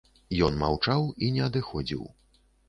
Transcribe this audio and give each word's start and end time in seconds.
Ён 0.45 0.55
маўчаў 0.61 1.05
і 1.27 1.29
не 1.35 1.45
адыходзіў. 1.49 2.01